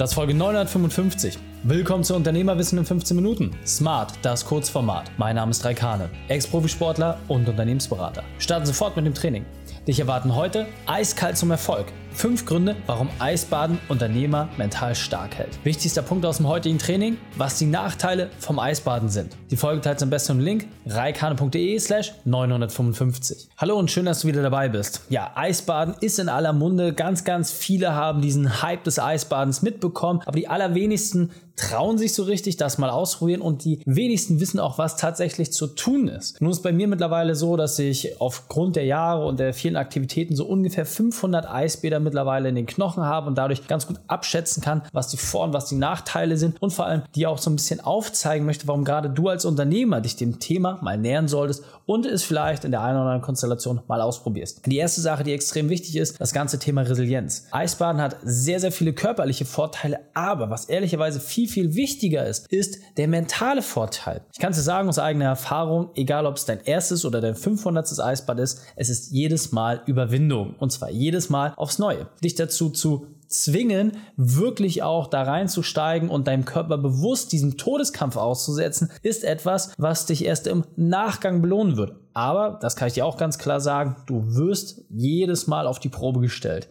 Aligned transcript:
Das 0.00 0.12
ist 0.12 0.14
Folge 0.14 0.32
955. 0.32 1.38
Willkommen 1.62 2.04
zu 2.04 2.16
Unternehmerwissen 2.16 2.78
in 2.78 2.86
15 2.86 3.14
Minuten. 3.14 3.50
Smart, 3.66 4.14
das 4.22 4.46
Kurzformat. 4.46 5.10
Mein 5.18 5.36
Name 5.36 5.50
ist 5.50 5.62
Raikane, 5.62 6.08
Ex-Profisportler 6.28 7.18
und 7.28 7.46
Unternehmensberater. 7.46 8.24
Starten 8.38 8.64
sofort 8.64 8.96
mit 8.96 9.04
dem 9.04 9.12
Training. 9.12 9.44
Dich 9.86 10.00
erwarten 10.00 10.34
heute 10.34 10.66
eiskalt 10.86 11.36
zum 11.36 11.50
Erfolg. 11.50 11.92
Fünf 12.12 12.44
Gründe, 12.44 12.76
warum 12.86 13.08
Eisbaden 13.18 13.78
Unternehmer 13.88 14.48
mental 14.58 14.94
stark 14.94 15.36
hält. 15.36 15.58
Wichtigster 15.64 16.02
Punkt 16.02 16.26
aus 16.26 16.38
dem 16.38 16.48
heutigen 16.48 16.78
Training, 16.78 17.16
was 17.36 17.58
die 17.58 17.66
Nachteile 17.66 18.30
vom 18.38 18.58
Eisbaden 18.58 19.08
sind. 19.08 19.36
Die 19.50 19.56
Folge 19.56 19.80
teilt 19.80 20.02
am 20.02 20.10
besten 20.10 20.32
im 20.32 20.40
Link 20.40 20.66
reikane.de 20.86 21.78
slash 21.78 22.12
955. 22.24 23.48
Hallo 23.56 23.78
und 23.78 23.90
schön, 23.90 24.04
dass 24.04 24.20
du 24.20 24.28
wieder 24.28 24.42
dabei 24.42 24.68
bist. 24.68 25.02
Ja, 25.08 25.32
Eisbaden 25.34 25.94
ist 26.00 26.18
in 26.18 26.28
aller 26.28 26.52
Munde. 26.52 26.92
Ganz, 26.92 27.24
ganz 27.24 27.52
viele 27.52 27.94
haben 27.94 28.20
diesen 28.20 28.62
Hype 28.62 28.84
des 28.84 28.98
Eisbadens 28.98 29.62
mitbekommen, 29.62 30.20
aber 30.26 30.36
die 30.36 30.48
allerwenigsten 30.48 31.30
trauen 31.60 31.98
sich 31.98 32.14
so 32.14 32.22
richtig, 32.22 32.56
das 32.56 32.78
mal 32.78 32.90
ausprobieren 32.90 33.42
und 33.42 33.64
die 33.64 33.80
wenigsten 33.84 34.40
wissen 34.40 34.58
auch, 34.58 34.78
was 34.78 34.96
tatsächlich 34.96 35.52
zu 35.52 35.66
tun 35.66 36.08
ist. 36.08 36.40
Nun 36.40 36.50
ist 36.50 36.62
bei 36.62 36.72
mir 36.72 36.88
mittlerweile 36.88 37.34
so, 37.34 37.56
dass 37.56 37.78
ich 37.78 38.20
aufgrund 38.20 38.76
der 38.76 38.86
Jahre 38.86 39.26
und 39.26 39.38
der 39.38 39.52
vielen 39.52 39.76
Aktivitäten 39.76 40.34
so 40.34 40.46
ungefähr 40.46 40.86
500 40.86 41.48
Eisbäder 41.48 41.99
mittlerweile 42.00 42.48
in 42.48 42.54
den 42.54 42.66
Knochen 42.66 43.04
habe 43.04 43.26
und 43.26 43.36
dadurch 43.36 43.66
ganz 43.66 43.86
gut 43.86 44.00
abschätzen 44.06 44.62
kann, 44.62 44.82
was 44.92 45.08
die 45.08 45.16
Vor- 45.16 45.44
und 45.44 45.52
was 45.52 45.66
die 45.66 45.76
Nachteile 45.76 46.36
sind 46.36 46.60
und 46.60 46.72
vor 46.72 46.86
allem 46.86 47.02
die 47.14 47.26
auch 47.26 47.38
so 47.38 47.50
ein 47.50 47.56
bisschen 47.56 47.80
aufzeigen 47.80 48.46
möchte, 48.46 48.66
warum 48.68 48.84
gerade 48.84 49.10
du 49.10 49.28
als 49.28 49.44
Unternehmer 49.44 50.00
dich 50.00 50.16
dem 50.16 50.38
Thema 50.38 50.78
mal 50.82 50.98
nähern 50.98 51.28
solltest 51.28 51.64
und 51.86 52.06
es 52.06 52.22
vielleicht 52.22 52.64
in 52.64 52.70
der 52.70 52.82
einen 52.82 52.96
oder 52.96 53.06
anderen 53.06 53.22
Konstellation 53.22 53.80
mal 53.88 54.00
ausprobierst. 54.00 54.64
Die 54.66 54.76
erste 54.76 55.00
Sache, 55.00 55.24
die 55.24 55.32
extrem 55.32 55.68
wichtig 55.68 55.96
ist, 55.96 56.20
das 56.20 56.32
ganze 56.32 56.58
Thema 56.58 56.82
Resilienz. 56.82 57.46
Eisbaden 57.50 58.00
hat 58.00 58.16
sehr, 58.22 58.60
sehr 58.60 58.72
viele 58.72 58.92
körperliche 58.92 59.44
Vorteile, 59.44 60.00
aber 60.14 60.50
was 60.50 60.66
ehrlicherweise 60.66 61.20
viel 61.20 61.48
viel 61.48 61.74
wichtiger 61.74 62.26
ist, 62.26 62.50
ist 62.52 62.78
der 62.96 63.08
mentale 63.08 63.62
Vorteil. 63.62 64.22
Ich 64.32 64.38
kann 64.38 64.52
es 64.52 64.56
dir 64.56 64.62
sagen 64.62 64.88
aus 64.88 64.98
eigener 64.98 65.26
Erfahrung, 65.26 65.90
egal 65.94 66.26
ob 66.26 66.36
es 66.36 66.44
dein 66.44 66.60
erstes 66.64 67.04
oder 67.04 67.20
dein 67.20 67.34
500. 67.34 67.98
Eisbad 67.98 68.38
ist, 68.38 68.62
es 68.76 68.88
ist 68.88 69.10
jedes 69.10 69.52
Mal 69.52 69.82
Überwindung. 69.86 70.54
Und 70.58 70.70
zwar 70.70 70.90
jedes 70.90 71.28
Mal 71.30 71.52
aufs 71.56 71.78
Neue. 71.78 71.89
Dich 72.22 72.34
dazu 72.34 72.70
zu 72.70 73.06
zwingen, 73.28 73.92
wirklich 74.16 74.82
auch 74.82 75.06
da 75.06 75.22
reinzusteigen 75.22 76.08
und 76.08 76.26
deinem 76.26 76.44
Körper 76.44 76.78
bewusst 76.78 77.32
diesem 77.32 77.56
Todeskampf 77.56 78.16
auszusetzen, 78.16 78.90
ist 79.02 79.24
etwas, 79.24 79.72
was 79.78 80.06
dich 80.06 80.24
erst 80.24 80.46
im 80.46 80.64
Nachgang 80.76 81.40
belohnen 81.40 81.76
wird. 81.76 81.94
Aber, 82.12 82.58
das 82.60 82.74
kann 82.74 82.88
ich 82.88 82.94
dir 82.94 83.06
auch 83.06 83.16
ganz 83.16 83.38
klar 83.38 83.60
sagen, 83.60 83.96
du 84.06 84.34
wirst 84.34 84.82
jedes 84.90 85.46
Mal 85.46 85.66
auf 85.66 85.78
die 85.78 85.88
Probe 85.88 86.20
gestellt 86.20 86.68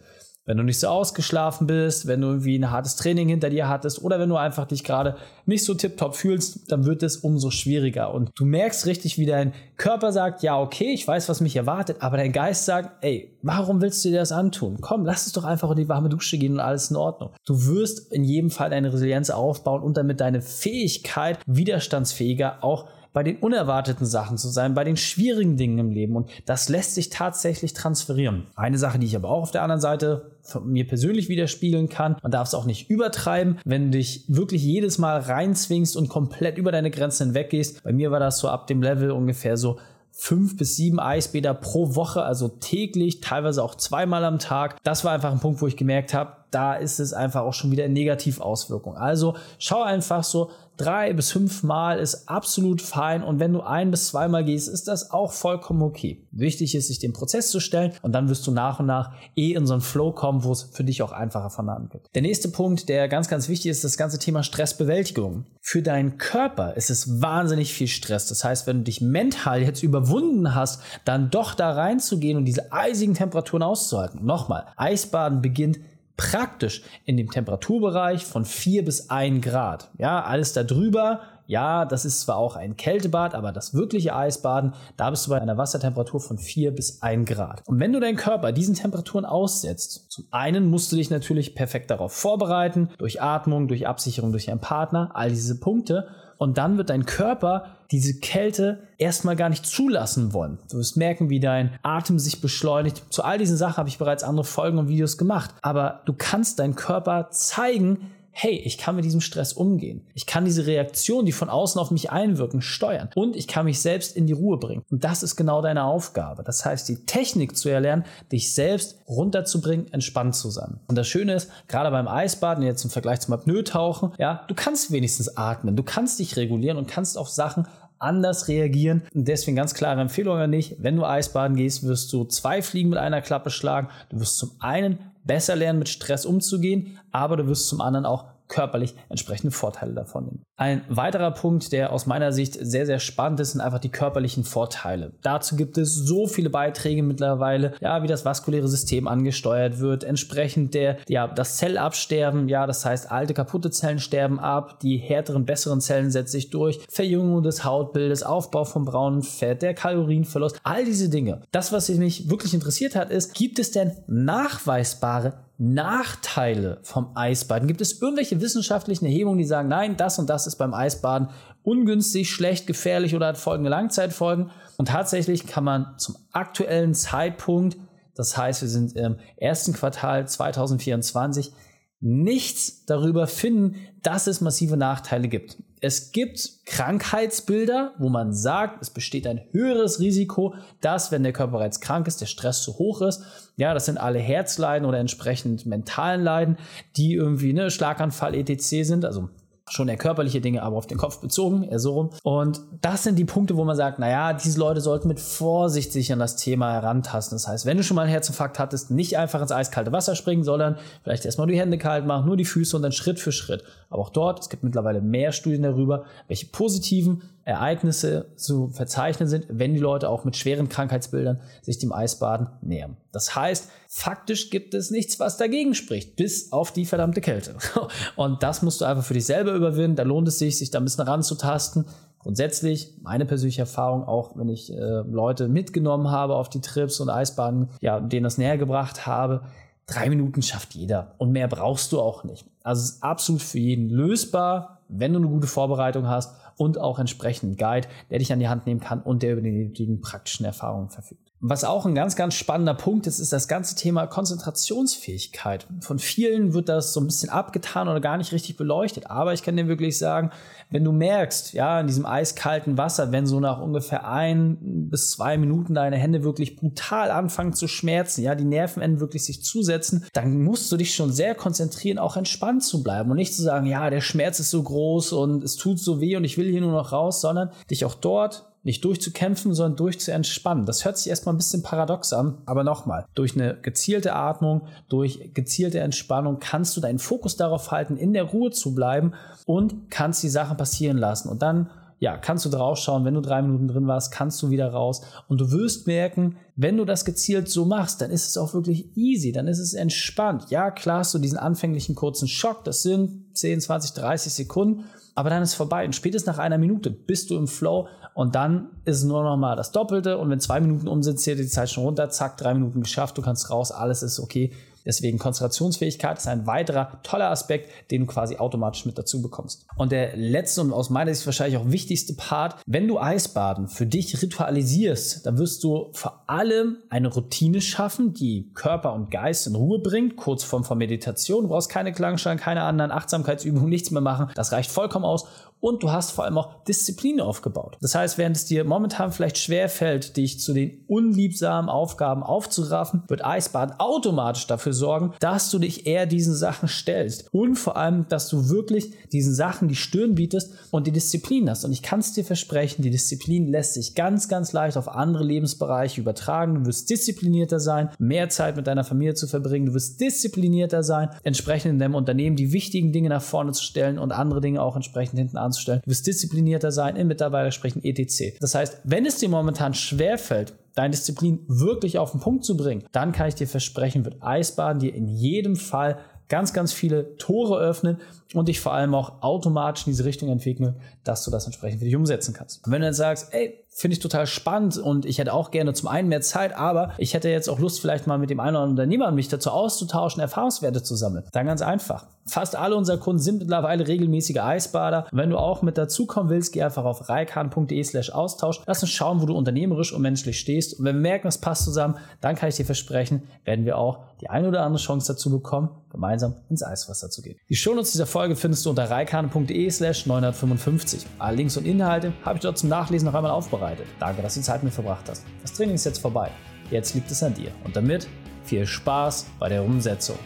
wenn 0.50 0.56
du 0.56 0.64
nicht 0.64 0.80
so 0.80 0.88
ausgeschlafen 0.88 1.68
bist, 1.68 2.08
wenn 2.08 2.22
du 2.22 2.26
irgendwie 2.26 2.58
ein 2.58 2.72
hartes 2.72 2.96
Training 2.96 3.28
hinter 3.28 3.50
dir 3.50 3.68
hattest 3.68 4.02
oder 4.02 4.18
wenn 4.18 4.28
du 4.28 4.34
einfach 4.34 4.66
dich 4.66 4.82
gerade 4.82 5.14
nicht 5.46 5.64
so 5.64 5.74
tiptop 5.74 6.16
fühlst, 6.16 6.72
dann 6.72 6.86
wird 6.86 7.04
es 7.04 7.18
umso 7.18 7.52
schwieriger. 7.52 8.12
Und 8.12 8.30
du 8.34 8.44
merkst 8.44 8.84
richtig, 8.86 9.16
wie 9.16 9.26
dein 9.26 9.52
Körper 9.76 10.10
sagt, 10.10 10.42
ja, 10.42 10.58
okay, 10.60 10.92
ich 10.92 11.06
weiß, 11.06 11.28
was 11.28 11.40
mich 11.40 11.54
erwartet, 11.54 11.98
aber 12.00 12.16
dein 12.16 12.32
Geist 12.32 12.64
sagt, 12.64 13.04
ey, 13.04 13.30
warum 13.42 13.80
willst 13.80 14.04
du 14.04 14.08
dir 14.08 14.18
das 14.18 14.32
antun? 14.32 14.78
Komm, 14.80 15.04
lass 15.04 15.26
es 15.26 15.32
doch 15.32 15.44
einfach 15.44 15.70
in 15.70 15.76
die 15.76 15.88
warme 15.88 16.08
Dusche 16.08 16.36
gehen 16.36 16.54
und 16.54 16.60
alles 16.60 16.90
in 16.90 16.96
Ordnung. 16.96 17.30
Du 17.46 17.66
wirst 17.66 18.12
in 18.12 18.24
jedem 18.24 18.50
Fall 18.50 18.70
deine 18.70 18.92
Resilienz 18.92 19.30
aufbauen 19.30 19.84
und 19.84 19.96
damit 19.96 20.20
deine 20.20 20.42
Fähigkeit, 20.42 21.38
widerstandsfähiger 21.46 22.64
auch 22.64 22.88
bei 23.12 23.22
den 23.22 23.38
unerwarteten 23.38 24.06
Sachen 24.06 24.38
zu 24.38 24.48
sein, 24.48 24.74
bei 24.74 24.84
den 24.84 24.96
schwierigen 24.96 25.56
Dingen 25.56 25.78
im 25.78 25.90
Leben. 25.90 26.16
Und 26.16 26.30
das 26.46 26.68
lässt 26.68 26.94
sich 26.94 27.10
tatsächlich 27.10 27.72
transferieren. 27.72 28.46
Eine 28.54 28.78
Sache, 28.78 28.98
die 28.98 29.06
ich 29.06 29.16
aber 29.16 29.30
auch 29.30 29.42
auf 29.42 29.50
der 29.50 29.62
anderen 29.62 29.80
Seite 29.80 30.32
von 30.42 30.68
mir 30.70 30.86
persönlich 30.86 31.28
widerspiegeln 31.28 31.88
kann, 31.88 32.16
man 32.22 32.32
darf 32.32 32.48
es 32.48 32.54
auch 32.54 32.64
nicht 32.64 32.90
übertreiben, 32.90 33.58
wenn 33.64 33.90
du 33.90 33.98
dich 33.98 34.24
wirklich 34.28 34.62
jedes 34.62 34.98
Mal 34.98 35.20
reinzwingst 35.20 35.96
und 35.96 36.08
komplett 36.08 36.58
über 36.58 36.72
deine 36.72 36.90
Grenzen 36.90 37.28
hinweg 37.28 37.50
gehst. 37.50 37.82
Bei 37.82 37.92
mir 37.92 38.10
war 38.10 38.20
das 38.20 38.38
so 38.38 38.48
ab 38.48 38.66
dem 38.66 38.82
Level 38.82 39.10
ungefähr 39.10 39.56
so 39.56 39.78
fünf 40.12 40.56
bis 40.56 40.76
sieben 40.76 41.00
Eisbäder 41.00 41.54
pro 41.54 41.94
Woche, 41.94 42.22
also 42.22 42.48
täglich, 42.48 43.20
teilweise 43.20 43.62
auch 43.62 43.74
zweimal 43.74 44.24
am 44.24 44.38
Tag. 44.38 44.76
Das 44.82 45.04
war 45.04 45.12
einfach 45.12 45.32
ein 45.32 45.40
Punkt, 45.40 45.62
wo 45.62 45.66
ich 45.66 45.76
gemerkt 45.76 46.14
habe, 46.14 46.32
da 46.50 46.74
ist 46.74 46.98
es 46.98 47.12
einfach 47.12 47.42
auch 47.42 47.54
schon 47.54 47.70
wieder 47.70 47.84
eine 47.84 47.94
Negativauswirkung. 47.94 48.96
Also 48.96 49.36
schau 49.58 49.82
einfach 49.82 50.24
so, 50.24 50.50
drei 50.80 51.12
bis 51.12 51.32
fünf 51.32 51.62
Mal 51.62 51.98
ist 51.98 52.28
absolut 52.28 52.80
fein 52.80 53.22
und 53.22 53.38
wenn 53.38 53.52
du 53.52 53.60
ein 53.60 53.90
bis 53.90 54.08
zweimal 54.08 54.44
gehst, 54.44 54.68
ist 54.68 54.88
das 54.88 55.10
auch 55.10 55.32
vollkommen 55.32 55.82
okay. 55.82 56.26
Wichtig 56.30 56.74
ist, 56.74 56.88
sich 56.88 56.98
den 56.98 57.12
Prozess 57.12 57.50
zu 57.50 57.60
stellen 57.60 57.92
und 58.02 58.12
dann 58.12 58.28
wirst 58.28 58.46
du 58.46 58.50
nach 58.50 58.80
und 58.80 58.86
nach 58.86 59.12
eh 59.36 59.52
in 59.52 59.66
so 59.66 59.74
einen 59.74 59.82
Flow 59.82 60.12
kommen, 60.12 60.44
wo 60.44 60.52
es 60.52 60.62
für 60.62 60.84
dich 60.84 61.02
auch 61.02 61.12
einfacher 61.12 61.50
von 61.50 61.70
Hand 61.70 61.90
geht. 61.90 62.08
Der 62.14 62.22
nächste 62.22 62.48
Punkt, 62.48 62.88
der 62.88 63.08
ganz, 63.08 63.28
ganz 63.28 63.48
wichtig 63.48 63.70
ist, 63.70 63.84
das 63.84 63.96
ganze 63.96 64.18
Thema 64.18 64.42
Stressbewältigung. 64.42 65.44
Für 65.60 65.82
deinen 65.82 66.18
Körper 66.18 66.74
ist 66.76 66.90
es 66.90 67.20
wahnsinnig 67.20 67.74
viel 67.74 67.88
Stress. 67.88 68.26
Das 68.26 68.42
heißt, 68.42 68.66
wenn 68.66 68.78
du 68.78 68.84
dich 68.84 69.00
mental 69.00 69.62
jetzt 69.62 69.82
überwunden 69.82 70.54
hast, 70.54 70.82
dann 71.04 71.30
doch 71.30 71.54
da 71.54 71.72
reinzugehen 71.72 72.38
und 72.38 72.46
diese 72.46 72.72
eisigen 72.72 73.14
Temperaturen 73.14 73.62
auszuhalten. 73.62 74.24
Nochmal, 74.24 74.66
Eisbaden 74.76 75.42
beginnt 75.42 75.78
praktisch 76.20 76.82
in 77.06 77.16
dem 77.16 77.30
Temperaturbereich 77.30 78.26
von 78.26 78.44
4 78.44 78.84
bis 78.84 79.08
1 79.08 79.42
Grad. 79.42 79.90
Ja, 79.96 80.22
alles 80.22 80.52
darüber, 80.52 81.22
ja, 81.50 81.84
das 81.84 82.04
ist 82.04 82.20
zwar 82.20 82.36
auch 82.36 82.54
ein 82.54 82.76
Kältebad, 82.76 83.34
aber 83.34 83.50
das 83.50 83.74
wirkliche 83.74 84.14
Eisbaden, 84.14 84.72
da 84.96 85.10
bist 85.10 85.26
du 85.26 85.30
bei 85.30 85.42
einer 85.42 85.58
Wassertemperatur 85.58 86.20
von 86.20 86.38
4 86.38 86.70
bis 86.70 87.02
1 87.02 87.28
Grad. 87.28 87.66
Und 87.66 87.80
wenn 87.80 87.92
du 87.92 87.98
deinen 87.98 88.16
Körper 88.16 88.52
diesen 88.52 88.76
Temperaturen 88.76 89.24
aussetzt, 89.24 90.12
zum 90.12 90.26
einen 90.30 90.70
musst 90.70 90.92
du 90.92 90.96
dich 90.96 91.10
natürlich 91.10 91.56
perfekt 91.56 91.90
darauf 91.90 92.12
vorbereiten, 92.12 92.90
durch 92.98 93.20
Atmung, 93.20 93.66
durch 93.66 93.88
Absicherung 93.88 94.30
durch 94.30 94.48
einen 94.48 94.60
Partner, 94.60 95.10
all 95.14 95.30
diese 95.30 95.58
Punkte. 95.58 96.06
Und 96.38 96.56
dann 96.56 96.78
wird 96.78 96.88
dein 96.88 97.04
Körper 97.04 97.66
diese 97.90 98.20
Kälte 98.20 98.84
erstmal 98.96 99.34
gar 99.34 99.48
nicht 99.48 99.66
zulassen 99.66 100.32
wollen. 100.32 100.58
Du 100.70 100.78
wirst 100.78 100.96
merken, 100.96 101.30
wie 101.30 101.40
dein 101.40 101.78
Atem 101.82 102.20
sich 102.20 102.40
beschleunigt. 102.40 103.02
Zu 103.10 103.24
all 103.24 103.38
diesen 103.38 103.56
Sachen 103.56 103.76
habe 103.76 103.88
ich 103.88 103.98
bereits 103.98 104.22
andere 104.22 104.44
Folgen 104.44 104.78
und 104.78 104.88
Videos 104.88 105.18
gemacht. 105.18 105.50
Aber 105.62 106.02
du 106.06 106.14
kannst 106.16 106.60
deinem 106.60 106.76
Körper 106.76 107.28
zeigen, 107.30 108.12
hey, 108.32 108.56
ich 108.56 108.78
kann 108.78 108.96
mit 108.96 109.04
diesem 109.04 109.20
Stress 109.20 109.52
umgehen. 109.52 110.06
Ich 110.14 110.26
kann 110.26 110.44
diese 110.44 110.66
Reaktion, 110.66 111.26
die 111.26 111.32
von 111.32 111.48
außen 111.48 111.80
auf 111.80 111.90
mich 111.90 112.10
einwirken, 112.10 112.62
steuern. 112.62 113.10
Und 113.14 113.36
ich 113.36 113.48
kann 113.48 113.64
mich 113.64 113.80
selbst 113.80 114.16
in 114.16 114.26
die 114.26 114.32
Ruhe 114.32 114.58
bringen. 114.58 114.82
Und 114.90 115.04
das 115.04 115.22
ist 115.22 115.36
genau 115.36 115.62
deine 115.62 115.84
Aufgabe. 115.84 116.42
Das 116.42 116.64
heißt, 116.64 116.88
die 116.88 117.04
Technik 117.06 117.56
zu 117.56 117.68
erlernen, 117.68 118.04
dich 118.32 118.54
selbst 118.54 118.98
runterzubringen, 119.08 119.92
entspannt 119.92 120.36
zu 120.36 120.50
sein. 120.50 120.80
Und 120.86 120.96
das 120.96 121.08
Schöne 121.08 121.34
ist, 121.34 121.50
gerade 121.68 121.90
beim 121.90 122.08
Eisbaden, 122.08 122.64
jetzt 122.64 122.84
im 122.84 122.90
Vergleich 122.90 123.20
zum 123.20 123.34
Apnoe-Tauchen, 123.34 124.12
ja, 124.18 124.44
du 124.48 124.54
kannst 124.54 124.92
wenigstens 124.92 125.36
atmen. 125.36 125.76
Du 125.76 125.82
kannst 125.82 126.18
dich 126.18 126.36
regulieren 126.36 126.78
und 126.78 126.88
kannst 126.88 127.18
auf 127.18 127.28
Sachen 127.28 127.66
anders 128.00 128.48
reagieren. 128.48 129.02
Und 129.14 129.28
deswegen 129.28 129.56
ganz 129.56 129.74
klare 129.74 130.00
Empfehlung 130.00 130.38
an 130.38 130.50
dich. 130.50 130.76
Wenn 130.78 130.96
du 130.96 131.04
Eisbaden 131.04 131.56
gehst, 131.56 131.84
wirst 131.84 132.12
du 132.12 132.24
zwei 132.24 132.62
Fliegen 132.62 132.88
mit 132.88 132.98
einer 132.98 133.20
Klappe 133.20 133.50
schlagen. 133.50 133.88
Du 134.08 134.18
wirst 134.18 134.38
zum 134.38 134.52
einen 134.58 134.98
besser 135.24 135.56
lernen, 135.56 135.78
mit 135.78 135.88
Stress 135.88 136.24
umzugehen, 136.24 136.98
aber 137.12 137.36
du 137.36 137.46
wirst 137.46 137.68
zum 137.68 137.80
anderen 137.80 138.06
auch 138.06 138.26
körperlich 138.50 138.94
entsprechende 139.08 139.52
Vorteile 139.52 139.94
davon 139.94 140.24
nehmen. 140.26 140.42
Ein 140.56 140.82
weiterer 140.90 141.30
Punkt, 141.30 141.72
der 141.72 141.92
aus 141.92 142.04
meiner 142.04 142.32
Sicht 142.32 142.58
sehr, 142.60 142.84
sehr 142.84 142.98
spannend 142.98 143.40
ist, 143.40 143.52
sind 143.52 143.62
einfach 143.62 143.78
die 143.78 143.88
körperlichen 143.88 144.44
Vorteile. 144.44 145.12
Dazu 145.22 145.56
gibt 145.56 145.78
es 145.78 145.94
so 145.94 146.26
viele 146.26 146.50
Beiträge 146.50 147.02
mittlerweile, 147.02 147.72
ja, 147.80 148.02
wie 148.02 148.08
das 148.08 148.26
vaskuläre 148.26 148.68
System 148.68 149.08
angesteuert 149.08 149.78
wird, 149.78 150.04
entsprechend 150.04 150.74
der, 150.74 150.98
ja, 151.08 151.28
das 151.28 151.56
Zellabsterben, 151.56 152.48
ja, 152.48 152.66
das 152.66 152.84
heißt, 152.84 153.10
alte, 153.10 153.32
kaputte 153.32 153.70
Zellen 153.70 154.00
sterben 154.00 154.38
ab, 154.38 154.80
die 154.80 154.98
härteren, 154.98 155.46
besseren 155.46 155.80
Zellen 155.80 156.10
setzen 156.10 156.32
sich 156.32 156.50
durch, 156.50 156.80
Verjüngung 156.90 157.42
des 157.42 157.64
Hautbildes, 157.64 158.22
Aufbau 158.22 158.64
von 158.64 158.84
braunem 158.84 159.22
Fett, 159.22 159.62
der 159.62 159.74
Kalorienverlust, 159.74 160.60
all 160.64 160.84
diese 160.84 161.08
Dinge. 161.08 161.42
Das, 161.52 161.72
was 161.72 161.88
mich 161.88 162.28
wirklich 162.28 162.52
interessiert 162.52 162.96
hat, 162.96 163.10
ist, 163.10 163.34
gibt 163.34 163.58
es 163.58 163.70
denn 163.70 163.92
nachweisbare 164.06 165.34
Nachteile 165.62 166.78
vom 166.82 167.14
Eisbaden? 167.14 167.68
Gibt 167.68 167.82
es 167.82 168.00
irgendwelche 168.00 168.40
wissenschaftlichen 168.40 169.04
Erhebungen, 169.04 169.36
die 169.36 169.44
sagen, 169.44 169.68
nein, 169.68 169.94
das 169.98 170.18
und 170.18 170.30
das 170.30 170.46
ist 170.46 170.56
beim 170.56 170.72
Eisbaden 170.72 171.28
ungünstig, 171.62 172.30
schlecht, 172.30 172.66
gefährlich 172.66 173.14
oder 173.14 173.26
hat 173.26 173.36
folgende 173.36 173.68
Langzeitfolgen? 173.68 174.50
Und 174.78 174.88
tatsächlich 174.88 175.46
kann 175.46 175.64
man 175.64 175.98
zum 175.98 176.16
aktuellen 176.32 176.94
Zeitpunkt, 176.94 177.76
das 178.14 178.38
heißt, 178.38 178.62
wir 178.62 178.70
sind 178.70 178.96
im 178.96 179.18
ersten 179.36 179.74
Quartal 179.74 180.26
2024, 180.26 181.52
nichts 182.00 182.86
darüber 182.86 183.26
finden, 183.26 183.76
dass 184.02 184.26
es 184.26 184.40
massive 184.40 184.78
Nachteile 184.78 185.28
gibt. 185.28 185.58
Es 185.82 186.12
gibt 186.12 186.66
Krankheitsbilder, 186.66 187.94
wo 187.98 188.10
man 188.10 188.34
sagt, 188.34 188.82
es 188.82 188.90
besteht 188.90 189.26
ein 189.26 189.40
höheres 189.50 189.98
Risiko, 189.98 190.54
dass, 190.82 191.10
wenn 191.10 191.22
der 191.22 191.32
Körper 191.32 191.52
bereits 191.52 191.80
krank 191.80 192.06
ist, 192.06 192.20
der 192.20 192.26
Stress 192.26 192.62
zu 192.62 192.78
hoch 192.78 193.00
ist. 193.00 193.22
Ja, 193.56 193.72
das 193.72 193.86
sind 193.86 193.98
alle 193.98 194.18
Herzleiden 194.18 194.86
oder 194.86 194.98
entsprechend 194.98 195.64
mentalen 195.64 196.22
Leiden, 196.22 196.58
die 196.96 197.14
irgendwie 197.14 197.54
ne, 197.54 197.70
Schlaganfall 197.70 198.34
etc. 198.34 198.84
sind, 198.84 199.04
also 199.06 199.30
schon 199.70 199.88
eher 199.88 199.96
körperliche 199.96 200.40
Dinge, 200.40 200.62
aber 200.62 200.76
auf 200.76 200.86
den 200.86 200.98
Kopf 200.98 201.20
bezogen, 201.20 201.62
eher 201.62 201.78
so 201.78 201.92
rum. 201.94 202.10
Und 202.22 202.60
das 202.80 203.04
sind 203.04 203.18
die 203.18 203.24
Punkte, 203.24 203.56
wo 203.56 203.64
man 203.64 203.76
sagt, 203.76 203.98
naja, 203.98 204.32
diese 204.32 204.58
Leute 204.58 204.80
sollten 204.80 205.08
mit 205.08 205.20
Vorsicht 205.20 205.92
sich 205.92 206.12
an 206.12 206.18
das 206.18 206.36
Thema 206.36 206.72
herantasten. 206.72 207.36
Das 207.36 207.48
heißt, 207.48 207.66
wenn 207.66 207.76
du 207.76 207.82
schon 207.82 207.94
mal 207.94 208.02
einen 208.02 208.10
Herzinfarkt 208.10 208.58
hattest, 208.58 208.90
nicht 208.90 209.16
einfach 209.16 209.40
ins 209.40 209.52
eiskalte 209.52 209.92
Wasser 209.92 210.16
springen, 210.16 210.44
sondern 210.44 210.76
vielleicht 211.02 211.24
erstmal 211.24 211.46
die 211.46 211.58
Hände 211.58 211.78
kalt 211.78 212.06
machen, 212.06 212.26
nur 212.26 212.36
die 212.36 212.44
Füße 212.44 212.76
und 212.76 212.82
dann 212.82 212.92
Schritt 212.92 213.20
für 213.20 213.32
Schritt. 213.32 213.64
Aber 213.88 214.02
auch 214.02 214.10
dort, 214.10 214.40
es 214.40 214.48
gibt 214.48 214.62
mittlerweile 214.62 215.00
mehr 215.00 215.32
Studien 215.32 215.62
darüber, 215.62 216.04
welche 216.28 216.46
positiven 216.46 217.22
Ereignisse 217.44 218.32
zu 218.36 218.68
verzeichnen 218.68 219.28
sind, 219.28 219.46
wenn 219.48 219.74
die 219.74 219.80
Leute 219.80 220.08
auch 220.08 220.24
mit 220.24 220.36
schweren 220.36 220.68
Krankheitsbildern 220.68 221.40
sich 221.62 221.78
dem 221.78 221.92
Eisbaden 221.92 222.48
nähern. 222.60 222.96
Das 223.12 223.34
heißt, 223.34 223.70
faktisch 223.88 224.50
gibt 224.50 224.74
es 224.74 224.90
nichts, 224.90 225.18
was 225.18 225.36
dagegen 225.36 225.74
spricht, 225.74 226.16
bis 226.16 226.52
auf 226.52 226.72
die 226.72 226.84
verdammte 226.84 227.20
Kälte. 227.20 227.56
Und 228.16 228.42
das 228.42 228.62
musst 228.62 228.80
du 228.80 228.84
einfach 228.84 229.04
für 229.04 229.14
dich 229.14 229.26
selber 229.26 229.52
überwinden. 229.52 229.96
Da 229.96 230.02
lohnt 230.02 230.28
es 230.28 230.38
sich, 230.38 230.58
sich 230.58 230.70
da 230.70 230.78
ein 230.78 230.84
bisschen 230.84 231.06
ranzutasten. 231.06 231.86
Grundsätzlich, 232.18 232.94
meine 233.00 233.24
persönliche 233.24 233.62
Erfahrung, 233.62 234.04
auch 234.04 234.36
wenn 234.36 234.48
ich 234.48 234.70
äh, 234.70 234.76
Leute 234.76 235.48
mitgenommen 235.48 236.10
habe 236.10 236.36
auf 236.36 236.50
die 236.50 236.60
Trips 236.60 237.00
und 237.00 237.08
Eisbahnen, 237.08 237.70
ja, 237.80 237.98
denen 237.98 238.24
das 238.24 238.36
näher 238.36 238.58
gebracht 238.58 239.06
habe, 239.06 239.42
drei 239.86 240.08
Minuten 240.08 240.42
schafft 240.42 240.74
jeder 240.74 241.14
und 241.16 241.32
mehr 241.32 241.48
brauchst 241.48 241.92
du 241.92 242.00
auch 242.00 242.22
nicht. 242.24 242.44
Also 242.62 242.82
es 242.82 242.90
ist 242.90 243.02
absolut 243.02 243.42
für 243.42 243.58
jeden 243.58 243.88
lösbar, 243.88 244.80
wenn 244.88 245.12
du 245.12 245.18
eine 245.18 245.28
gute 245.28 245.46
Vorbereitung 245.46 246.06
hast 246.06 246.34
und 246.60 246.78
auch 246.78 246.98
entsprechenden 246.98 247.56
Guide, 247.56 247.88
der 248.10 248.18
dich 248.18 248.32
an 248.32 248.38
die 248.38 248.48
Hand 248.48 248.66
nehmen 248.66 248.80
kann 248.80 249.00
und 249.02 249.22
der 249.22 249.32
über 249.32 249.40
die 249.40 249.50
nötigen 249.50 250.02
praktischen 250.02 250.44
Erfahrungen 250.44 250.90
verfügt. 250.90 251.29
Was 251.42 251.64
auch 251.64 251.86
ein 251.86 251.94
ganz, 251.94 252.16
ganz 252.16 252.34
spannender 252.34 252.74
Punkt 252.74 253.06
ist, 253.06 253.18
ist 253.18 253.32
das 253.32 253.48
ganze 253.48 253.74
Thema 253.74 254.06
Konzentrationsfähigkeit. 254.06 255.66
Von 255.80 255.98
vielen 255.98 256.52
wird 256.52 256.68
das 256.68 256.92
so 256.92 257.00
ein 257.00 257.06
bisschen 257.06 257.30
abgetan 257.30 257.88
oder 257.88 258.00
gar 258.00 258.18
nicht 258.18 258.32
richtig 258.32 258.58
beleuchtet. 258.58 259.10
Aber 259.10 259.32
ich 259.32 259.42
kann 259.42 259.56
dir 259.56 259.66
wirklich 259.66 259.96
sagen, 259.96 260.32
wenn 260.68 260.84
du 260.84 260.92
merkst, 260.92 261.54
ja, 261.54 261.80
in 261.80 261.86
diesem 261.86 262.04
eiskalten 262.04 262.76
Wasser, 262.76 263.10
wenn 263.10 263.26
so 263.26 263.40
nach 263.40 263.58
ungefähr 263.58 264.06
ein 264.06 264.58
bis 264.90 265.12
zwei 265.12 265.38
Minuten 265.38 265.72
deine 265.72 265.96
Hände 265.96 266.24
wirklich 266.24 266.56
brutal 266.56 267.10
anfangen 267.10 267.54
zu 267.54 267.68
schmerzen, 267.68 268.22
ja, 268.22 268.34
die 268.34 268.44
Nervenenden 268.44 269.00
wirklich 269.00 269.24
sich 269.24 269.42
zusetzen, 269.42 270.04
dann 270.12 270.42
musst 270.42 270.70
du 270.70 270.76
dich 270.76 270.94
schon 270.94 271.10
sehr 271.10 271.34
konzentrieren, 271.34 271.98
auch 271.98 272.18
entspannt 272.18 272.64
zu 272.64 272.82
bleiben 272.82 273.10
und 273.10 273.16
nicht 273.16 273.34
zu 273.34 273.40
sagen, 273.40 273.64
ja, 273.64 273.88
der 273.88 274.02
Schmerz 274.02 274.40
ist 274.40 274.50
so 274.50 274.62
groß 274.62 275.14
und 275.14 275.42
es 275.42 275.56
tut 275.56 275.78
so 275.80 276.02
weh 276.02 276.16
und 276.16 276.24
ich 276.24 276.36
will 276.36 276.50
hier 276.50 276.60
nur 276.60 276.72
noch 276.72 276.92
raus, 276.92 277.22
sondern 277.22 277.50
dich 277.70 277.86
auch 277.86 277.94
dort 277.94 278.49
nicht 278.62 278.84
durchzukämpfen, 278.84 279.54
sondern 279.54 279.76
durchzuentspannen. 279.76 280.66
Das 280.66 280.84
hört 280.84 280.98
sich 280.98 281.08
erstmal 281.08 281.34
ein 281.34 281.38
bisschen 281.38 281.62
paradox 281.62 282.12
an, 282.12 282.38
aber 282.44 282.62
nochmal, 282.64 283.06
durch 283.14 283.34
eine 283.34 283.56
gezielte 283.60 284.14
Atmung, 284.14 284.62
durch 284.88 285.30
gezielte 285.32 285.80
Entspannung 285.80 286.38
kannst 286.40 286.76
du 286.76 286.80
deinen 286.80 286.98
Fokus 286.98 287.36
darauf 287.36 287.70
halten, 287.70 287.96
in 287.96 288.12
der 288.12 288.24
Ruhe 288.24 288.50
zu 288.50 288.74
bleiben 288.74 289.14
und 289.46 289.90
kannst 289.90 290.22
die 290.22 290.28
Sachen 290.28 290.56
passieren 290.56 290.98
lassen. 290.98 291.28
Und 291.28 291.42
dann 291.42 291.70
ja, 292.00 292.16
kannst 292.16 292.46
du 292.46 292.48
draufschauen, 292.48 293.04
wenn 293.04 293.12
du 293.12 293.20
drei 293.20 293.42
Minuten 293.42 293.68
drin 293.68 293.86
warst, 293.86 294.10
kannst 294.10 294.42
du 294.42 294.48
wieder 294.48 294.72
raus. 294.72 295.02
Und 295.28 295.38
du 295.38 295.50
wirst 295.52 295.86
merken, 295.86 296.36
wenn 296.56 296.78
du 296.78 296.86
das 296.86 297.04
gezielt 297.04 297.50
so 297.50 297.66
machst, 297.66 298.00
dann 298.00 298.10
ist 298.10 298.26
es 298.26 298.38
auch 298.38 298.54
wirklich 298.54 298.96
easy, 298.96 299.32
dann 299.32 299.46
ist 299.46 299.58
es 299.58 299.74
entspannt. 299.74 300.46
Ja, 300.48 300.70
klar 300.70 301.00
hast 301.00 301.12
du 301.12 301.18
diesen 301.18 301.36
anfänglichen 301.36 301.94
kurzen 301.94 302.26
Schock, 302.26 302.64
das 302.64 302.82
sind 302.82 303.36
10, 303.36 303.60
20, 303.60 303.92
30 303.92 304.32
Sekunden, 304.32 304.84
aber 305.14 305.28
dann 305.28 305.42
ist 305.42 305.50
es 305.50 305.54
vorbei. 305.54 305.84
Und 305.84 305.94
spätestens 305.94 306.34
nach 306.34 306.42
einer 306.42 306.56
Minute 306.56 306.90
bist 306.90 307.28
du 307.28 307.36
im 307.36 307.46
Flow 307.46 307.86
und 308.14 308.34
dann 308.34 308.70
ist 308.86 308.96
es 308.96 309.04
nur 309.04 309.22
noch 309.22 309.36
mal 309.36 309.54
das 309.54 309.70
Doppelte. 309.70 310.16
Und 310.16 310.30
wenn 310.30 310.40
zwei 310.40 310.60
Minuten 310.60 310.88
um 310.88 311.02
sind, 311.02 311.20
zählt 311.20 311.38
die 311.38 311.46
Zeit 311.48 311.68
schon 311.68 311.84
runter, 311.84 312.08
zack, 312.08 312.38
drei 312.38 312.54
Minuten 312.54 312.80
geschafft, 312.80 313.18
du 313.18 313.22
kannst 313.22 313.50
raus, 313.50 313.72
alles 313.72 314.02
ist 314.02 314.20
okay. 314.20 314.52
Deswegen 314.84 315.18
Konzentrationsfähigkeit 315.18 316.18
ist 316.18 316.26
ein 316.26 316.46
weiterer 316.46 317.00
toller 317.02 317.30
Aspekt, 317.30 317.70
den 317.90 318.02
du 318.02 318.06
quasi 318.06 318.36
automatisch 318.36 318.86
mit 318.86 318.98
dazu 318.98 319.22
bekommst. 319.22 319.66
Und 319.76 319.92
der 319.92 320.16
letzte 320.16 320.62
und 320.62 320.72
aus 320.72 320.90
meiner 320.90 321.14
Sicht 321.14 321.26
wahrscheinlich 321.26 321.58
auch 321.58 321.70
wichtigste 321.70 322.14
Part, 322.14 322.56
wenn 322.66 322.88
du 322.88 322.98
Eisbaden 322.98 323.68
für 323.68 323.86
dich 323.86 324.20
ritualisierst, 324.22 325.26
dann 325.26 325.38
wirst 325.38 325.62
du 325.64 325.90
vor 325.92 326.24
allem 326.26 326.78
eine 326.88 327.08
Routine 327.08 327.60
schaffen, 327.60 328.14
die 328.14 328.50
Körper 328.54 328.92
und 328.94 329.10
Geist 329.10 329.46
in 329.46 329.54
Ruhe 329.54 329.80
bringt, 329.80 330.16
kurz 330.16 330.44
vorm 330.44 330.64
Meditation. 330.78 331.42
Du 331.42 331.48
brauchst 331.48 331.68
keine 331.68 331.92
Klangschalen, 331.92 332.38
keine 332.38 332.62
anderen 332.62 332.90
Achtsamkeitsübungen, 332.90 333.68
nichts 333.68 333.90
mehr 333.90 334.00
machen. 334.00 334.30
Das 334.34 334.52
reicht 334.52 334.70
vollkommen 334.70 335.04
aus 335.04 335.26
und 335.60 335.82
du 335.82 335.92
hast 335.92 336.12
vor 336.12 336.24
allem 336.24 336.38
auch 336.38 336.64
Disziplin 336.64 337.20
aufgebaut. 337.20 337.76
Das 337.80 337.94
heißt, 337.94 338.18
während 338.18 338.36
es 338.36 338.46
dir 338.46 338.64
momentan 338.64 339.12
vielleicht 339.12 339.38
schwer 339.38 339.68
fällt, 339.68 340.16
dich 340.16 340.40
zu 340.40 340.54
den 340.54 340.84
unliebsamen 340.88 341.70
Aufgaben 341.70 342.22
aufzuraffen, 342.22 343.02
wird 343.08 343.24
Eisbaden 343.24 343.78
automatisch 343.78 344.46
dafür 344.46 344.69
sorgen, 344.72 345.12
dass 345.20 345.50
du 345.50 345.58
dich 345.58 345.86
eher 345.86 346.06
diesen 346.06 346.34
Sachen 346.34 346.68
stellst 346.68 347.26
und 347.32 347.56
vor 347.56 347.76
allem, 347.76 348.06
dass 348.08 348.28
du 348.28 348.48
wirklich 348.48 348.92
diesen 349.12 349.34
Sachen 349.34 349.68
die 349.68 349.76
Stirn 349.76 350.14
bietest 350.14 350.54
und 350.70 350.86
die 350.86 350.92
Disziplin 350.92 351.50
hast. 351.50 351.64
Und 351.64 351.72
ich 351.72 351.82
kann 351.82 352.00
es 352.00 352.12
dir 352.12 352.24
versprechen, 352.24 352.82
die 352.82 352.90
Disziplin 352.90 353.48
lässt 353.48 353.74
sich 353.74 353.94
ganz, 353.94 354.28
ganz 354.28 354.52
leicht 354.52 354.78
auf 354.78 354.88
andere 354.88 355.24
Lebensbereiche 355.24 356.00
übertragen. 356.00 356.54
Du 356.54 356.66
wirst 356.66 356.88
disziplinierter 356.88 357.60
sein, 357.60 357.90
mehr 357.98 358.30
Zeit 358.30 358.56
mit 358.56 358.66
deiner 358.66 358.84
Familie 358.84 359.14
zu 359.14 359.26
verbringen. 359.26 359.66
Du 359.66 359.74
wirst 359.74 360.00
disziplinierter 360.00 360.82
sein, 360.82 361.10
entsprechend 361.22 361.72
in 361.72 361.78
deinem 361.78 361.94
Unternehmen 361.94 362.36
die 362.36 362.52
wichtigen 362.52 362.92
Dinge 362.92 363.10
nach 363.10 363.22
vorne 363.22 363.52
zu 363.52 363.62
stellen 363.62 363.98
und 363.98 364.12
andere 364.12 364.40
Dinge 364.40 364.62
auch 364.62 364.76
entsprechend 364.76 365.18
hinten 365.18 365.36
an 365.36 365.50
anzustellen. 365.50 365.82
Du 365.84 365.90
wirst 365.90 366.06
disziplinierter 366.06 366.72
sein, 366.72 366.96
in 366.96 367.08
Mitarbeiter 367.08 367.50
sprechen, 367.50 367.84
etc. 367.84 368.38
Das 368.40 368.54
heißt, 368.54 368.78
wenn 368.84 369.04
es 369.04 369.18
dir 369.18 369.28
momentan 369.28 369.74
schwerfällt, 369.74 370.54
deine 370.74 370.90
Disziplin 370.90 371.44
wirklich 371.48 371.98
auf 371.98 372.12
den 372.12 372.20
Punkt 372.20 372.44
zu 372.44 372.56
bringen, 372.56 372.84
dann 372.92 373.12
kann 373.12 373.28
ich 373.28 373.34
dir 373.34 373.48
versprechen, 373.48 374.04
wird 374.04 374.22
Eisbaden 374.22 374.80
dir 374.80 374.94
in 374.94 375.08
jedem 375.08 375.56
Fall 375.56 375.98
ganz, 376.30 376.54
ganz 376.54 376.72
viele 376.72 377.16
Tore 377.16 377.58
öffnen 377.60 377.98
und 378.32 378.48
dich 378.48 378.60
vor 378.60 378.72
allem 378.72 378.94
auch 378.94 379.20
automatisch 379.20 379.86
in 379.86 379.92
diese 379.92 380.04
Richtung 380.04 380.30
entwickeln, 380.30 380.76
dass 381.04 381.24
du 381.24 381.30
das 381.30 381.44
entsprechend 381.44 381.80
für 381.80 381.84
dich 381.84 381.96
umsetzen 381.96 382.32
kannst. 382.32 382.64
Und 382.64 382.72
wenn 382.72 382.80
du 382.80 382.86
dann 382.86 382.94
sagst, 382.94 383.34
ey, 383.34 383.62
finde 383.72 383.94
ich 383.94 384.00
total 384.00 384.26
spannend 384.26 384.78
und 384.78 385.06
ich 385.06 385.18
hätte 385.18 385.32
auch 385.32 385.50
gerne 385.50 385.72
zum 385.72 385.88
einen 385.88 386.08
mehr 386.08 386.20
Zeit, 386.20 386.56
aber 386.56 386.92
ich 386.98 387.14
hätte 387.14 387.28
jetzt 387.28 387.48
auch 387.48 387.58
Lust, 387.58 387.80
vielleicht 387.80 388.06
mal 388.06 388.18
mit 388.18 388.30
dem 388.30 388.40
einen 388.40 388.56
oder 388.56 388.64
anderen 388.64 388.88
Unternehmer 388.88 389.10
mich 389.12 389.28
dazu 389.28 389.50
auszutauschen, 389.50 390.20
Erfahrungswerte 390.20 390.82
zu 390.82 390.96
sammeln. 390.96 391.24
Dann 391.32 391.46
ganz 391.46 391.62
einfach. 391.62 392.06
Fast 392.26 392.56
alle 392.56 392.76
unserer 392.76 392.98
Kunden 392.98 393.20
sind 393.20 393.38
mittlerweile 393.38 393.86
regelmäßige 393.86 394.38
Eisbader. 394.38 395.06
Wenn 395.12 395.30
du 395.30 395.38
auch 395.38 395.62
mit 395.62 395.78
dazukommen 395.78 396.30
willst, 396.30 396.52
geh 396.52 396.62
einfach 396.62 396.84
auf 396.84 397.08
reikan.de 397.08 397.82
slash 397.82 398.10
Austausch. 398.10 398.60
Lass 398.66 398.82
uns 398.82 398.92
schauen, 398.92 399.20
wo 399.20 399.26
du 399.26 399.34
unternehmerisch 399.34 399.92
und 399.92 400.02
menschlich 400.02 400.38
stehst. 400.38 400.78
Und 400.78 400.84
wenn 400.84 400.96
wir 400.96 401.02
merken, 401.02 401.28
es 401.28 401.38
passt 401.38 401.64
zusammen, 401.64 401.96
dann 402.20 402.36
kann 402.36 402.48
ich 402.48 402.56
dir 402.56 402.66
versprechen, 402.66 403.22
werden 403.44 403.64
wir 403.64 403.78
auch 403.78 404.00
die 404.20 404.28
eine 404.28 404.48
oder 404.48 404.62
andere 404.62 404.82
Chance 404.82 405.12
dazu 405.12 405.30
bekommen, 405.30 405.70
gemeinsam 405.90 406.36
ins 406.48 406.62
Eiswasser 406.62 407.10
zu 407.10 407.22
gehen. 407.22 407.36
Die 407.48 407.56
Shownotes 407.56 407.92
dieser 407.92 408.06
Folge 408.06 408.36
findest 408.36 408.64
du 408.66 408.70
unter 408.70 408.90
reikan.de 408.90 409.70
slash 409.70 410.06
955. 410.06 411.06
Alle 411.18 411.36
Links 411.36 411.56
und 411.56 411.66
Inhalte 411.66 412.12
habe 412.24 412.36
ich 412.36 412.42
dort 412.42 412.58
zum 412.58 412.68
Nachlesen 412.68 413.06
noch 413.06 413.14
einmal 413.14 413.32
aufbereitet. 413.32 413.86
Danke, 413.98 414.22
dass 414.22 414.34
du 414.34 414.40
die 414.40 414.46
Zeit 414.46 414.62
mit 414.62 414.72
verbracht 414.72 415.08
hast. 415.08 415.24
Das 415.42 415.52
Training 415.52 415.74
ist 415.74 415.84
jetzt 415.84 415.98
vorbei. 415.98 416.30
Jetzt 416.70 416.94
liegt 416.94 417.10
es 417.10 417.22
an 417.22 417.34
dir. 417.34 417.50
Und 417.64 417.74
damit 417.74 418.06
viel 418.44 418.66
Spaß 418.66 419.26
bei 419.38 419.48
der 419.48 419.64
Umsetzung. 419.64 420.16